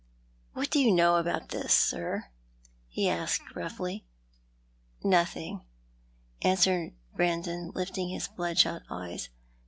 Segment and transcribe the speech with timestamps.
[0.55, 2.29] "What do you know about this, sir?"
[2.87, 4.03] he asked roughly.
[5.03, 5.61] "Nothing,"
[6.41, 9.29] answered Brandon, lifting his bloodshot eyes.